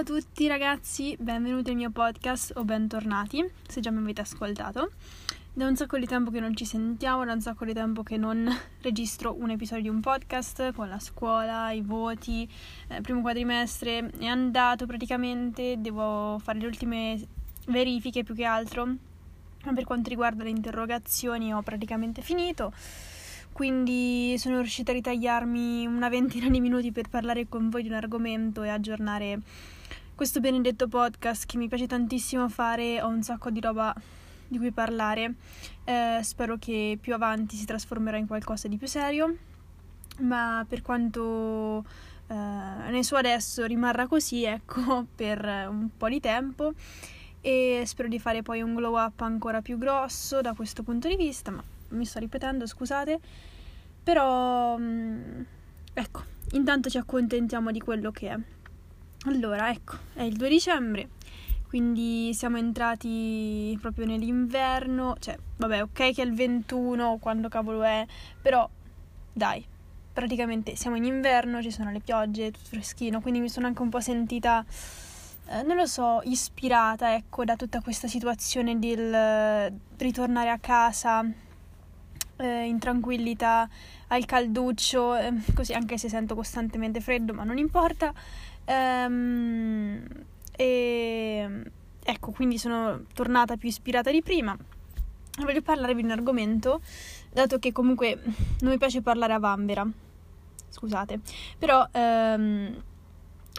[0.00, 4.92] Ciao a tutti ragazzi, benvenuti al mio podcast o bentornati, se già mi avete ascoltato.
[5.52, 8.16] Da un sacco di tempo che non ci sentiamo, da un sacco di tempo che
[8.16, 8.48] non
[8.80, 12.48] registro un episodio di un podcast con la scuola, i voti,
[12.88, 17.20] eh, primo quadrimestre è andato praticamente, devo fare le ultime
[17.66, 18.88] verifiche più che altro.
[19.62, 22.72] Per quanto riguarda le interrogazioni ho praticamente finito
[23.52, 27.94] quindi sono riuscita a ritagliarmi una ventina di minuti per parlare con voi di un
[27.94, 29.40] argomento e aggiornare
[30.20, 33.94] questo benedetto podcast che mi piace tantissimo fare, ho un sacco di roba
[34.46, 35.36] di cui parlare,
[35.84, 39.34] eh, spero che più avanti si trasformerà in qualcosa di più serio,
[40.18, 41.86] ma per quanto
[42.26, 46.74] eh, ne so adesso rimarrà così, ecco, per un po' di tempo.
[47.40, 51.16] E spero di fare poi un glow up ancora più grosso da questo punto di
[51.16, 53.18] vista, ma mi sto ripetendo, scusate,
[54.02, 55.40] però mm,
[55.94, 58.38] ecco, intanto ci accontentiamo di quello che è.
[59.26, 61.08] Allora, ecco, è il 2 dicembre,
[61.68, 68.06] quindi siamo entrati proprio nell'inverno, cioè, vabbè, ok che è il 21, quando cavolo è,
[68.40, 68.66] però
[69.30, 69.62] dai,
[70.12, 73.90] praticamente siamo in inverno, ci sono le piogge, tutto freschino, quindi mi sono anche un
[73.90, 74.64] po' sentita
[75.48, 81.24] eh, non lo so, ispirata, ecco, da tutta questa situazione del ritornare a casa
[82.36, 83.68] eh, in tranquillità,
[84.08, 88.12] al calduccio, eh, così anche se sento costantemente freddo, ma non importa.
[88.70, 90.04] Ehm,
[90.52, 91.62] e
[92.04, 94.56] ecco, quindi sono tornata più ispirata di prima.
[95.40, 96.80] Voglio parlarvi di un argomento,
[97.32, 98.20] dato che comunque
[98.60, 99.88] non mi piace parlare a vanvera.
[100.68, 101.18] Scusate,
[101.58, 102.80] però ehm,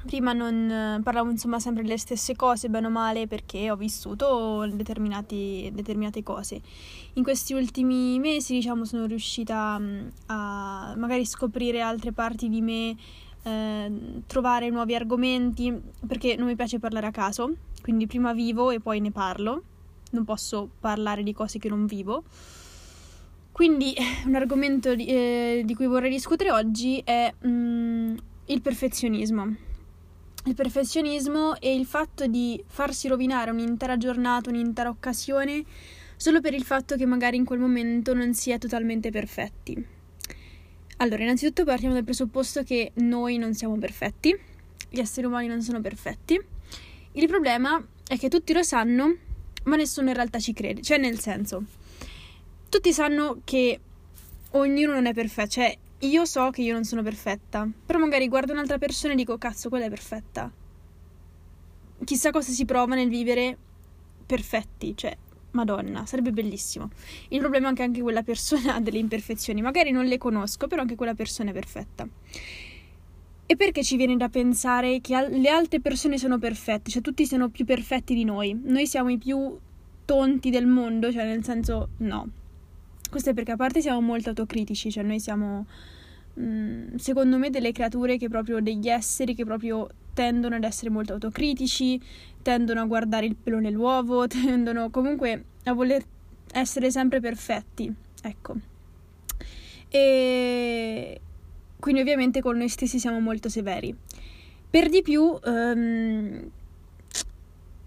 [0.06, 6.24] prima non parlavo insomma sempre delle stesse cose, bene o male, perché ho vissuto determinate
[6.24, 6.62] cose.
[7.14, 12.96] In questi ultimi mesi, diciamo, sono riuscita mm, a magari scoprire altre parti di me,
[13.44, 13.92] eh,
[14.28, 15.74] trovare nuovi argomenti,
[16.06, 19.64] perché non mi piace parlare a caso, quindi prima vivo e poi ne parlo,
[20.12, 22.24] non posso parlare di cose che non vivo.
[23.52, 23.94] Quindi
[24.26, 28.16] un argomento di, eh, di cui vorrei discutere oggi è mm,
[28.46, 29.70] il perfezionismo
[30.46, 35.64] il perfezionismo e il fatto di farsi rovinare un'intera giornata, un'intera occasione,
[36.16, 40.00] solo per il fatto che magari in quel momento non si è totalmente perfetti.
[41.02, 44.40] Allora, innanzitutto partiamo dal presupposto che noi non siamo perfetti,
[44.88, 46.40] gli esseri umani non sono perfetti.
[47.14, 49.16] Il problema è che tutti lo sanno,
[49.64, 50.84] ma nessuno in realtà ci crede.
[50.84, 51.64] Cioè, nel senso,
[52.70, 53.80] tutti sanno che
[54.52, 58.52] ognuno non è perfetto, cioè io so che io non sono perfetta, però magari guardo
[58.52, 60.52] un'altra persona e dico cazzo, quella è perfetta.
[62.04, 63.58] Chissà cosa si prova nel vivere
[64.24, 65.18] perfetti, cioè,
[65.52, 66.90] madonna, sarebbe bellissimo.
[67.30, 70.82] Il problema è che anche quella persona ha delle imperfezioni, magari non le conosco, però
[70.82, 72.08] anche quella persona è perfetta.
[73.46, 77.50] E perché ci viene da pensare che le altre persone sono perfette, cioè tutti siano
[77.50, 78.58] più perfetti di noi?
[78.64, 79.58] Noi siamo i più
[80.06, 82.30] tonti del mondo, cioè nel senso no,
[83.10, 85.66] questo è perché a parte siamo molto autocritici, cioè noi siamo
[86.40, 91.14] mm, secondo me delle creature che proprio degli esseri che proprio tendono ad essere molto
[91.14, 92.02] autocritici,
[92.42, 96.04] tendono a guardare il pelo nell'uovo, tendono comunque a voler
[96.54, 98.56] essere sempre perfetti, ecco.
[99.90, 101.22] E
[101.80, 103.94] quindi ovviamente con noi stessi siamo molto severi.
[104.70, 106.50] Per di più, um,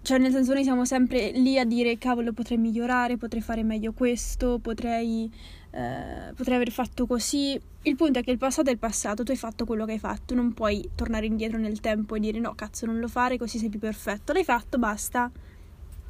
[0.05, 3.91] cioè, nel senso, noi siamo sempre lì a dire: cavolo, potrei migliorare, potrei fare meglio
[3.91, 5.31] questo, potrei,
[5.75, 7.59] eh, potrei aver fatto così.
[7.81, 9.99] Il punto è che il passato è il passato, tu hai fatto quello che hai
[9.99, 13.59] fatto, non puoi tornare indietro nel tempo e dire: no, cazzo, non lo fare, così
[13.59, 14.31] sei più perfetto.
[14.31, 15.29] L'hai fatto, basta.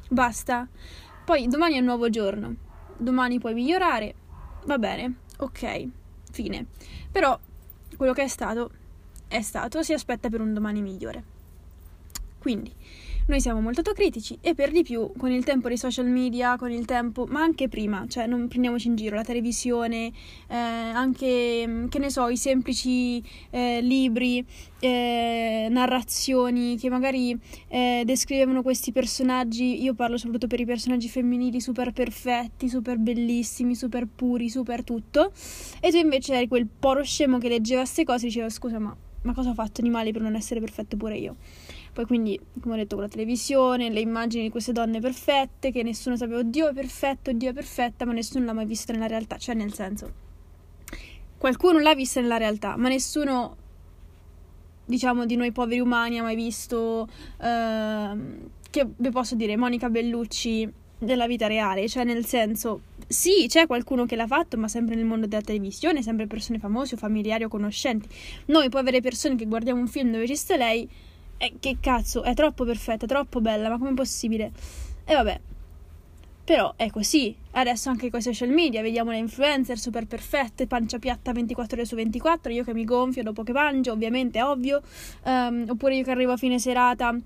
[0.08, 0.68] Basta.
[1.24, 2.54] Poi domani è un nuovo giorno,
[2.96, 4.14] domani puoi migliorare,
[4.66, 5.88] va bene, ok,
[6.30, 6.66] fine.
[7.10, 7.36] Però
[7.96, 8.70] quello che è stato,
[9.26, 11.24] è stato, si aspetta per un domani migliore.
[12.38, 12.72] Quindi
[13.26, 16.70] noi siamo molto autocritici e per di più con il tempo dei social media, con
[16.70, 20.12] il tempo, ma anche prima, cioè non prendiamoci in giro, la televisione,
[20.46, 23.20] eh, anche, mm, che ne so, i semplici
[23.50, 24.44] eh, libri,
[24.78, 27.36] eh, narrazioni che magari
[27.68, 33.74] eh, descrivevano questi personaggi, io parlo soprattutto per i personaggi femminili super perfetti, super bellissimi,
[33.74, 35.32] super puri, super tutto,
[35.80, 38.96] e tu invece eri quel poro scemo che leggeva queste cose e diceva scusa ma,
[39.22, 41.36] ma cosa ho fatto di male per non essere perfetto pure io?
[41.96, 45.82] Poi quindi, come ho detto, con la televisione, le immagini di queste donne perfette, che
[45.82, 49.38] nessuno sapeva, oddio è perfetto, oddio è perfetta, ma nessuno l'ha mai vista nella realtà.
[49.38, 50.12] Cioè, nel senso,
[51.38, 53.56] qualcuno l'ha vista nella realtà, ma nessuno,
[54.84, 57.08] diciamo, di noi poveri umani ha mai visto,
[57.38, 58.18] uh,
[58.68, 61.88] che vi posso dire, Monica Bellucci della vita reale.
[61.88, 66.02] Cioè, nel senso, sì, c'è qualcuno che l'ha fatto, ma sempre nel mondo della televisione,
[66.02, 68.06] sempre persone famose o familiari o conoscenti.
[68.48, 70.86] Noi povere persone che guardiamo un film dove ci sta lei
[71.38, 74.52] eh, che cazzo, è troppo perfetta, troppo bella, ma com'è possibile?
[75.04, 75.40] E vabbè,
[76.46, 77.34] però è così.
[77.52, 81.84] Adesso anche con i social media vediamo le influencer super perfette, pancia piatta 24 ore
[81.84, 84.80] su 24, io che mi gonfio dopo che mangio, ovviamente è ovvio.
[85.24, 87.18] Um, oppure io che arrivo a fine serata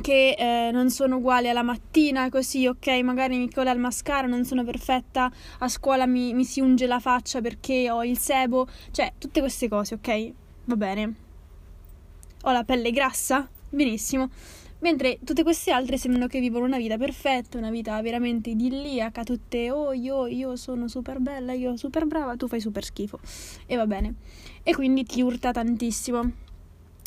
[0.00, 4.44] che eh, non sono uguali alla mattina, così ok, magari mi cola il mascara, non
[4.44, 9.12] sono perfetta, a scuola mi, mi si unge la faccia perché ho il sebo, cioè
[9.18, 10.32] tutte queste cose, ok?
[10.64, 11.25] Va bene.
[12.48, 13.48] Ho la pelle grassa?
[13.70, 14.30] Benissimo.
[14.78, 19.72] Mentre tutte queste altre sembrano che vivono una vita perfetta, una vita veramente idilliaca, tutte
[19.72, 23.18] oh io, io sono super bella, io super brava, tu fai super schifo.
[23.66, 24.14] E va bene.
[24.62, 26.30] E quindi ti urta tantissimo.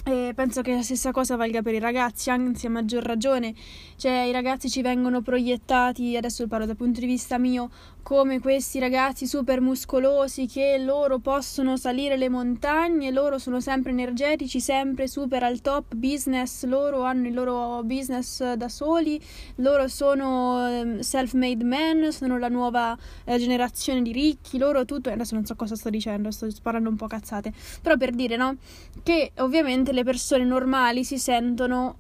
[0.03, 3.53] E penso che la stessa cosa valga per i ragazzi, anzi a maggior ragione,
[3.95, 7.69] cioè i ragazzi ci vengono proiettati, adesso parlo dal punto di vista mio,
[8.01, 14.59] come questi ragazzi super muscolosi che loro possono salire le montagne, loro sono sempre energetici,
[14.59, 19.21] sempre super al top business, loro hanno il loro business da soli,
[19.55, 25.35] loro sono ehm, self-made men, sono la nuova eh, generazione di ricchi, loro tutto, adesso
[25.35, 28.55] non so cosa sto dicendo, sto parlando un po' cazzate, però per dire, no,
[29.03, 31.97] che ovviamente le persone normali si sentono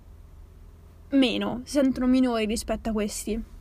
[1.09, 3.57] meno, si sentono minori rispetto a questi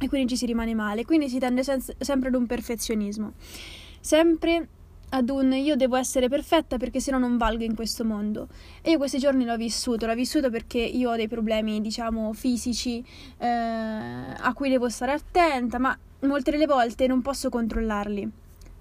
[0.00, 1.04] e quindi ci si rimane male.
[1.04, 3.32] Quindi si tende sen- sempre ad un perfezionismo,
[4.00, 4.68] sempre
[5.08, 8.48] ad un io devo essere perfetta perché se no non valgo in questo mondo.
[8.82, 13.04] E io questi giorni l'ho vissuto, l'ho vissuto perché io ho dei problemi, diciamo, fisici
[13.38, 18.30] eh, a cui devo stare attenta, ma molte delle volte non posso controllarli.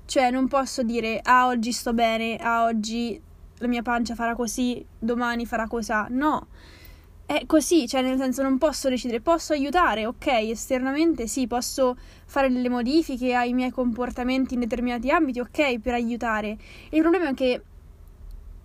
[0.05, 3.19] Cioè non posso dire ah oggi sto bene, ah oggi
[3.59, 6.07] la mia pancia farà così, domani farà cosà.
[6.09, 6.47] No
[7.25, 12.51] è così, cioè nel senso non posso decidere, posso aiutare, ok, esternamente sì, posso fare
[12.51, 16.57] delle modifiche ai miei comportamenti in determinati ambiti, ok, per aiutare.
[16.89, 17.61] Il problema è che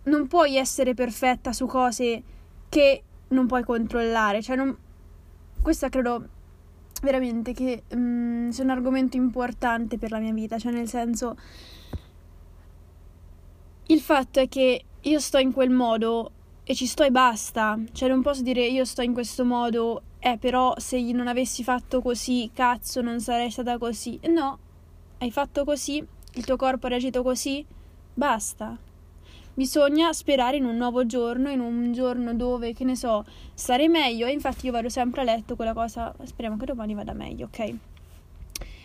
[0.05, 2.23] non puoi essere perfetta su cose
[2.69, 4.77] che non puoi controllare, cioè non...
[5.63, 6.29] Questo credo
[7.03, 11.37] veramente che um, sia un argomento importante per la mia vita, cioè nel senso
[13.87, 16.33] il fatto è che io sto in quel modo
[16.71, 17.77] e ci sto e basta.
[17.91, 22.01] Cioè non posso dire io sto in questo modo, eh però se non avessi fatto
[22.01, 24.21] così, cazzo, non sarei stata così.
[24.29, 24.57] No,
[25.19, 25.97] hai fatto così,
[26.35, 27.67] il tuo corpo ha reagito così,
[28.15, 28.79] basta.
[29.53, 34.27] Bisogna sperare in un nuovo giorno, in un giorno dove, che ne so, stare meglio.
[34.27, 37.75] E infatti io vado sempre a letto quella cosa, speriamo che domani vada meglio, ok?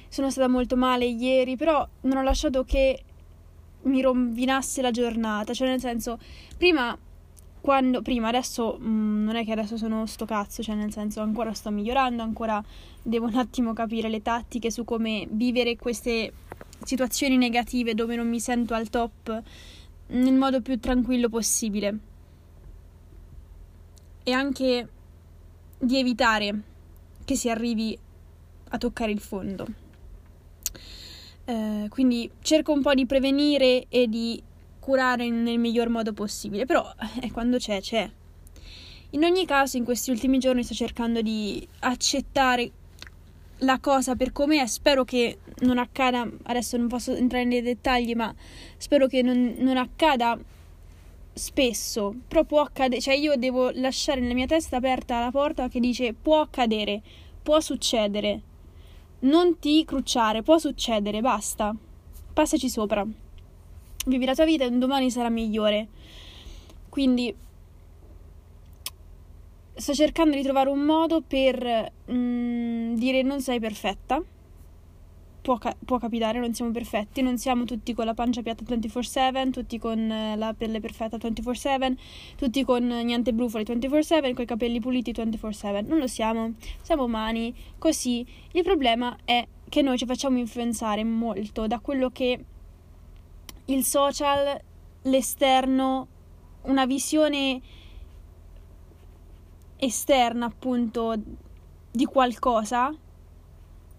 [0.09, 3.03] Sono stata molto male ieri, però non ho lasciato che
[3.83, 5.53] mi rovinasse la giornata.
[5.53, 6.17] Cioè, nel senso,
[6.57, 6.97] prima
[7.65, 11.21] quando prima adesso mh, mm, non è che adesso sono sto cazzo, cioè nel senso
[11.21, 12.63] ancora sto migliorando, ancora
[13.01, 16.31] devo un attimo capire le tattiche su come vivere queste
[16.83, 19.41] situazioni negative dove non mi sento al top
[20.09, 21.97] nel modo più tranquillo possibile.
[24.21, 24.89] E anche
[25.79, 26.61] di evitare
[27.25, 27.97] che si arrivi
[28.69, 29.65] a toccare il fondo.
[31.45, 34.39] Eh, quindi cerco un po' di prevenire e di
[34.85, 36.87] curare nel miglior modo possibile, però
[37.19, 38.07] eh, quando c'è, c'è.
[39.11, 42.71] In ogni caso, in questi ultimi giorni sto cercando di accettare
[43.59, 44.67] la cosa per come è.
[44.67, 48.31] Spero che non accada, adesso non posso entrare nei dettagli, ma
[48.77, 50.37] spero che non, non accada
[51.33, 52.13] spesso.
[52.27, 56.13] Però può accadere, cioè io devo lasciare nella mia testa aperta la porta che dice
[56.13, 57.01] può accadere,
[57.41, 58.39] può succedere.
[59.21, 61.75] Non ti crucciare, può succedere, basta.
[62.33, 63.07] Passaci sopra
[64.05, 65.87] vivi la tua vita e un domani sarà migliore.
[66.89, 67.33] Quindi
[69.75, 74.21] sto cercando di trovare un modo per mm, dire non sei perfetta.
[75.41, 79.51] Può, ca- può, capitare, non siamo perfetti, non siamo tutti con la pancia piatta 24/7,
[79.51, 81.95] tutti con eh, la pelle perfetta 24/7,
[82.35, 85.85] tutti con niente brufoli 24/7, con i capelli puliti 24/7.
[85.85, 88.25] Non lo siamo, siamo umani, così.
[88.53, 92.43] Il problema è che noi ci facciamo influenzare molto da quello che
[93.65, 94.59] il social,
[95.03, 96.07] l'esterno,
[96.63, 97.61] una visione
[99.77, 101.15] esterna appunto
[101.91, 102.93] di qualcosa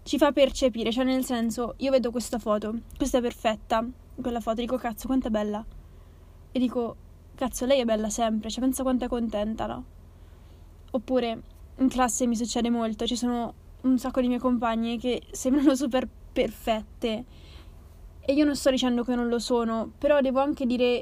[0.03, 3.85] ci fa percepire, cioè nel senso io vedo questa foto, questa è perfetta,
[4.21, 5.63] quella foto, dico cazzo quanto è bella.
[6.51, 6.95] E dico
[7.35, 9.83] cazzo lei è bella sempre, cioè pensa quanto è contenta, no?
[10.91, 11.41] Oppure
[11.79, 16.07] in classe mi succede molto, ci sono un sacco di mie compagne che sembrano super
[16.31, 17.25] perfette
[18.29, 21.01] e io non sto dicendo che non lo sono, però devo anche dire,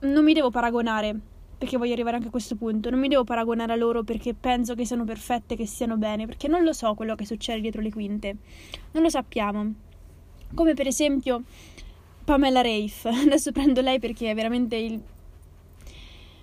[0.00, 1.14] non mi devo paragonare,
[1.58, 4.74] perché voglio arrivare anche a questo punto, non mi devo paragonare a loro perché penso
[4.74, 7.92] che siano perfette, che stiano bene, perché non lo so quello che succede dietro le
[7.92, 8.36] quinte,
[8.92, 9.70] non lo sappiamo.
[10.54, 11.42] Come per esempio
[12.24, 14.98] Pamela Rafe, adesso prendo lei perché è veramente il...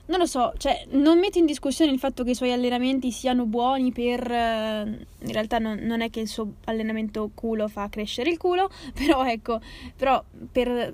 [0.07, 3.45] non lo so, cioè, non metto in discussione il fatto che i suoi allenamenti siano
[3.45, 4.29] buoni per...
[4.31, 8.69] Eh, in realtà non, non, è che il suo allenamento culo fa crescere il culo,
[8.93, 9.59] però ecco,
[9.95, 10.93] però per...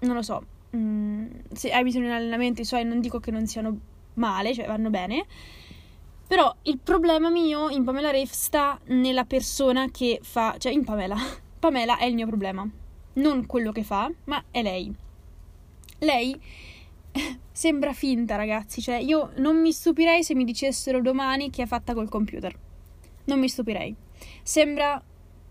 [0.00, 3.18] non lo so, mh, mm, se hai bisogno di un allenamento i suoi non dico
[3.18, 3.76] che non siano
[4.14, 5.26] male, cioè vanno bene,
[6.26, 11.16] però il problema mio in Pamela Rafe sta nella persona che fa, cioè in Pamela.
[11.58, 12.68] Pamela è il mio problema,
[13.14, 14.94] non quello che fa, ma è lei.
[15.98, 16.40] Lei
[17.50, 18.80] sembra finta, ragazzi.
[18.80, 22.54] Cioè, io non mi stupirei se mi dicessero domani che è fatta col computer.
[23.24, 23.94] Non mi stupirei.
[24.42, 25.02] Sembra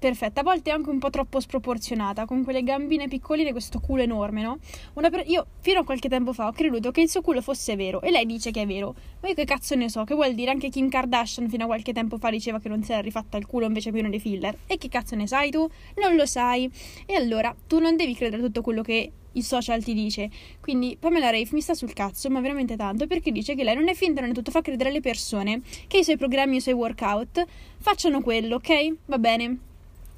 [0.04, 4.02] perfetta, a volte anche un po' troppo sproporzionata, con quelle gambine piccoline e questo culo
[4.02, 4.60] enorme, no?
[4.94, 5.24] Per...
[5.28, 8.12] Io fino a qualche tempo fa ho creduto che il suo culo fosse vero e
[8.12, 8.94] lei dice che è vero.
[9.22, 10.04] Ma io che cazzo ne so?
[10.04, 10.52] Che vuol dire?
[10.52, 13.46] Anche Kim Kardashian fino a qualche tempo fa diceva che non si era rifatta il
[13.46, 14.54] culo invece pieno di filler.
[14.68, 15.66] E che cazzo ne sai tu?
[16.02, 16.70] Non lo sai.
[17.06, 20.30] E allora tu non devi credere a tutto quello che il social ti dice.
[20.60, 23.88] Quindi Pamela Rafe mi sta sul cazzo, ma veramente tanto, perché dice che lei non
[23.88, 26.76] è finta, non è tutto, fa credere alle persone che i suoi programmi, i suoi
[26.76, 27.46] workout
[27.78, 28.96] facciano quello, ok?
[29.06, 29.72] Va bene.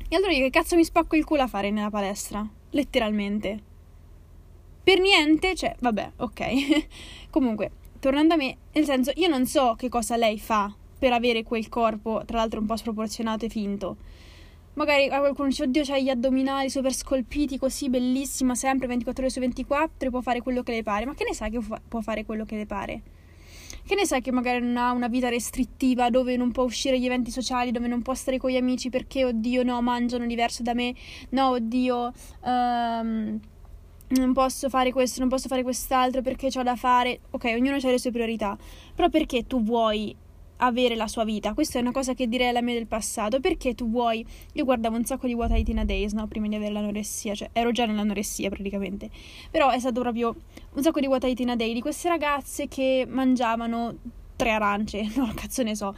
[0.07, 2.47] E allora io che cazzo mi spacco il culo a fare nella palestra?
[2.69, 3.63] Letteralmente.
[4.83, 6.88] Per niente, cioè, vabbè, ok.
[7.31, 11.43] Comunque, tornando a me, nel senso, io non so che cosa lei fa per avere
[11.43, 13.97] quel corpo, tra l'altro un po' sproporzionato e finto
[14.75, 19.31] magari a qualcuno dice oddio c'ha gli addominali super scolpiti così bellissima sempre 24 ore
[19.31, 22.01] su 24 e può fare quello che le pare ma che ne sai che può
[22.01, 23.01] fare quello che le pare
[23.86, 27.05] che ne sai che magari non ha una vita restrittiva dove non può uscire agli
[27.05, 30.74] eventi sociali dove non può stare con gli amici perché oddio no mangiano diverso da
[30.74, 30.93] me
[31.29, 32.12] no oddio
[32.43, 33.39] um,
[34.07, 37.22] non posso fare questo, non posso fare quest'altro perché ho da fare.
[37.31, 38.55] Ok, ognuno ha le sue priorità.
[38.93, 40.15] Però perché tu vuoi
[40.57, 41.53] avere la sua vita.
[41.53, 43.39] Questa è una cosa che direi alla me del passato.
[43.39, 44.25] Perché tu vuoi.
[44.53, 46.27] Io guardavo un sacco di What I Tina Days, no?
[46.27, 49.09] Prima di avere l'anoressia, cioè ero già nell'anoressia praticamente.
[49.51, 50.35] Però è stato proprio
[50.74, 53.95] un sacco di What I Tina Day di queste ragazze che mangiavano
[54.35, 55.12] tre arance.
[55.15, 55.95] No, cazzo ne so.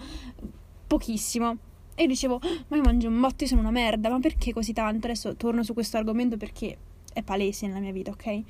[0.88, 1.58] Pochissimo.
[1.96, 5.08] E dicevo, ma io mangio un botto, io sono una merda, ma perché così tanto?
[5.08, 6.78] Adesso torno su questo argomento perché
[7.12, 8.42] è palese nella mia vita, ok?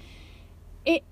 [0.84, 1.04] E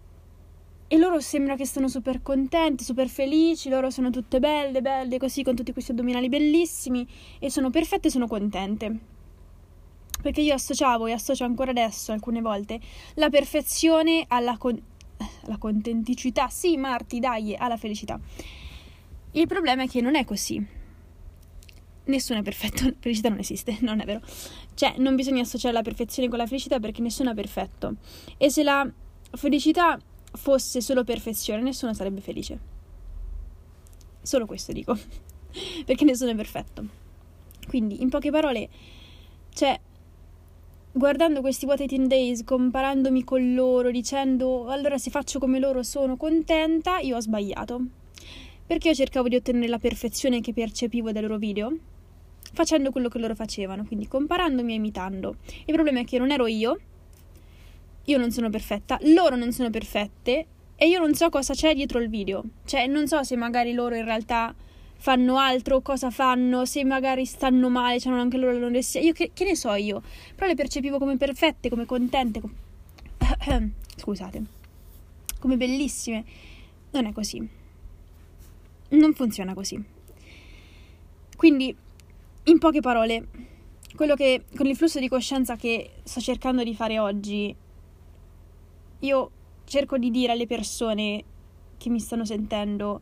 [0.87, 5.41] e loro sembra che stanno super contenti, super felici, loro sono tutte belle, belle così,
[5.43, 7.07] con tutti questi addominali bellissimi
[7.39, 8.99] e sono perfette e sono contente.
[10.21, 12.79] Perché io associavo e associo ancora adesso, alcune volte,
[13.15, 14.79] la perfezione alla, con-
[15.45, 16.49] alla contenticità.
[16.49, 18.19] Sì, Marti, dai, alla felicità.
[19.31, 20.63] Il problema è che non è così.
[22.05, 24.21] Nessuno è perfetto, felicità non esiste, non è vero.
[24.75, 27.95] Cioè, non bisogna associare la perfezione con la felicità perché nessuno è perfetto.
[28.37, 28.87] E se la
[29.31, 29.99] felicità
[30.35, 32.59] fosse solo perfezione, nessuno sarebbe felice.
[34.21, 34.97] Solo questo dico.
[35.85, 36.85] Perché nessuno è perfetto.
[37.67, 38.69] Quindi, in poche parole,
[39.53, 39.79] cioè,
[40.91, 46.17] guardando questi What 18 Days, comparandomi con loro, dicendo allora se faccio come loro sono
[46.17, 47.81] contenta, io ho sbagliato.
[48.65, 51.75] Perché io cercavo di ottenere la perfezione che percepivo dai loro video,
[52.53, 55.35] facendo quello che loro facevano, quindi comparandomi e imitando.
[55.65, 56.79] Il problema è che non ero io,
[58.05, 60.45] io non sono perfetta, loro non sono perfette
[60.75, 62.43] e io non so cosa c'è dietro il video.
[62.65, 64.53] Cioè, non so se magari loro in realtà
[64.97, 69.01] fanno altro, cosa fanno, se magari stanno male, hanno anche loro l'anoressia.
[69.01, 70.01] Io che, che, ne so io?
[70.35, 72.51] Però le percepivo come perfette, come contente, com...
[73.95, 74.43] scusate,
[75.39, 76.23] come bellissime.
[76.91, 77.47] Non è così.
[78.89, 79.81] Non funziona così.
[81.35, 81.75] Quindi,
[82.43, 83.27] in poche parole,
[83.95, 87.55] quello che con il flusso di coscienza che sto cercando di fare oggi
[89.05, 89.31] io
[89.65, 91.23] cerco di dire alle persone
[91.77, 93.01] che mi stanno sentendo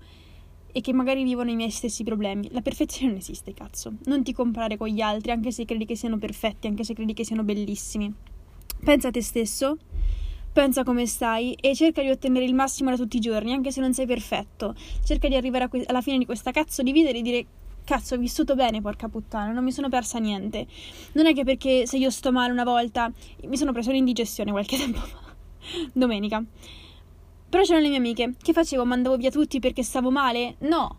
[0.75, 2.49] e che magari vivono i miei stessi problemi.
[2.51, 3.93] La perfezione non esiste, cazzo.
[4.05, 7.13] Non ti comparare con gli altri, anche se credi che siano perfetti, anche se credi
[7.13, 8.11] che siano bellissimi.
[8.83, 9.77] Pensa a te stesso,
[10.51, 13.81] pensa come stai e cerca di ottenere il massimo da tutti i giorni, anche se
[13.81, 14.73] non sei perfetto.
[15.03, 17.45] Cerca di arrivare que- alla fine di questa cazzo di vita e di dire
[17.85, 20.65] cazzo, ho vissuto bene, porca puttana, non mi sono persa niente.
[21.13, 23.11] Non è che perché se io sto male una volta,
[23.45, 25.22] mi sono preso un'indigestione qualche tempo fa
[25.93, 26.43] domenica.
[27.49, 28.33] Però c'erano le mie amiche.
[28.41, 28.83] Che facevo?
[28.85, 30.55] Mandavo via tutti perché stavo male?
[30.59, 30.97] No.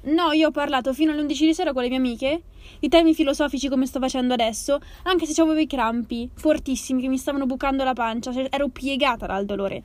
[0.00, 2.42] No, io ho parlato fino alle 11 di sera con le mie amiche
[2.78, 7.18] di temi filosofici come sto facendo adesso, anche se avevo i crampi fortissimi che mi
[7.18, 9.82] stavano bucando la pancia, cioè ero piegata dal dolore.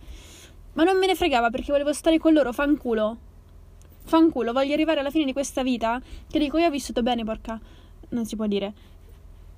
[0.74, 3.18] Ma non me ne fregava perché volevo stare con loro, fanculo.
[4.04, 6.00] Fanculo, voglio arrivare alla fine di questa vita
[6.30, 7.60] che dico io ho vissuto bene, porca.
[8.10, 8.74] Non si può dire.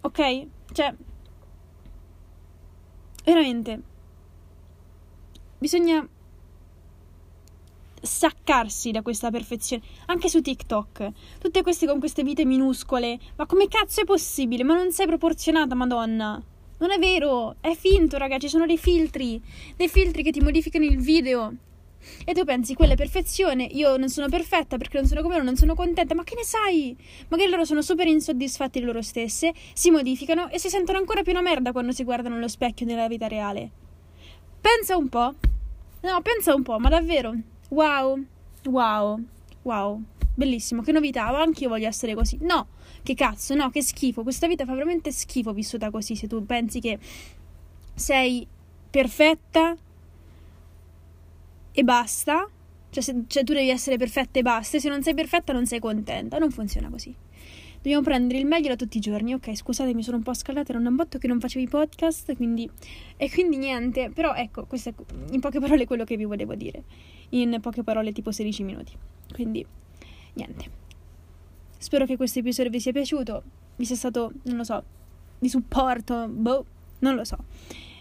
[0.02, 0.46] Ok?
[0.72, 0.94] Cioè
[3.26, 3.82] veramente
[5.58, 6.08] Bisogna
[8.02, 9.84] saccarsi da questa perfezione.
[10.08, 11.12] Anche su TikTok.
[11.40, 13.20] Tutte queste con queste vite minuscole.
[13.36, 14.64] Ma come cazzo è possibile?
[14.64, 16.42] Ma non sei proporzionata, madonna.
[16.78, 18.42] Non è vero, è finto, ragazzi.
[18.42, 19.42] Ci sono dei filtri.
[19.76, 21.54] Dei filtri che ti modificano il video.
[22.24, 25.46] E tu pensi, quella è perfezione, io non sono perfetta perché non sono come loro,
[25.46, 26.96] non sono contenta, ma che ne sai?
[27.30, 31.32] Magari loro sono super insoddisfatti di loro stesse, si modificano e si sentono ancora più
[31.32, 33.85] una merda quando si guardano allo specchio nella vita reale.
[34.66, 35.32] Pensa un po'.
[36.02, 37.36] No, pensa un po', ma davvero.
[37.70, 38.26] Wow,
[38.64, 39.24] wow,
[39.62, 40.02] wow.
[40.34, 42.40] Bellissimo, che novità, anche io voglio essere così.
[42.42, 42.70] No,
[43.04, 44.24] che cazzo, no, che schifo.
[44.24, 46.98] Questa vita fa veramente schifo vissuta così se tu pensi che
[47.94, 48.48] sei
[48.90, 49.78] perfetta
[51.72, 52.50] e basta.
[52.90, 54.80] Cioè, se, cioè, tu devi essere perfetta e basta.
[54.80, 56.40] Se non sei perfetta non sei contenta.
[56.40, 57.16] Non funziona così.
[57.86, 59.36] Dobbiamo prendere il meglio da tutti i giorni.
[59.36, 60.72] Ok, scusate, mi sono un po' scaldata.
[60.74, 62.36] Era un botto che non facevi podcast.
[62.36, 62.68] Quindi...
[63.16, 64.10] E quindi niente.
[64.10, 64.94] Però ecco, questo è
[65.30, 66.84] in poche parole quello che vi volevo dire.
[67.30, 68.92] In poche parole, tipo 16 minuti.
[69.32, 69.64] Quindi,
[70.34, 70.66] niente.
[71.78, 73.44] Spero che questo episodio vi sia piaciuto.
[73.76, 74.84] Vi sia stato, non lo so,
[75.38, 76.28] di supporto.
[76.28, 76.66] Boh,
[77.02, 77.38] non lo so.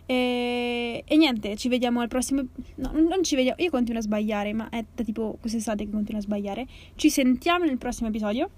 [0.07, 2.43] E, e, niente, ci vediamo al prossimo.
[2.77, 3.61] No, non ci vediamo.
[3.61, 6.67] Io continuo a sbagliare, ma è da tipo quest'estate che continuo a sbagliare.
[6.95, 8.49] Ci sentiamo nel prossimo episodio.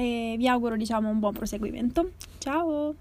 [0.00, 2.12] E vi auguro, diciamo, un buon proseguimento.
[2.38, 2.94] Ciao!